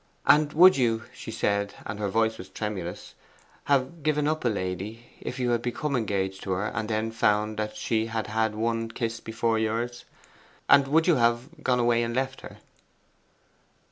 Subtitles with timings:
[0.25, 3.13] 'And would you,' she said, and her voice was tremulous,
[3.65, 7.61] 'have given up a lady if you had become engaged to her and then found
[7.75, 10.05] she had had ONE kiss before yours
[10.67, 12.57] and would you have gone away and left her?